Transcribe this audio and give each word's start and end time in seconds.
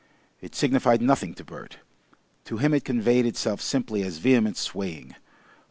It 0.41 0.55
signified 0.55 0.99
nothing 0.99 1.35
to 1.35 1.43
Bert. 1.43 1.77
To 2.45 2.57
him 2.57 2.73
it 2.73 2.83
conveyed 2.83 3.27
itself 3.27 3.61
simply 3.61 4.01
as 4.01 4.17
vehement 4.17 4.57
swaying. 4.57 5.13